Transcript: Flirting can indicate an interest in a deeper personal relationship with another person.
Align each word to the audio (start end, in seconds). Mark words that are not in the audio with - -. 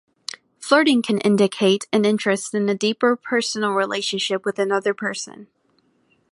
Flirting 0.57 1.03
can 1.03 1.19
indicate 1.19 1.87
an 1.93 2.05
interest 2.05 2.55
in 2.55 2.67
a 2.69 2.73
deeper 2.73 3.15
personal 3.15 3.73
relationship 3.73 4.45
with 4.45 4.57
another 4.57 4.95
person. 4.95 5.45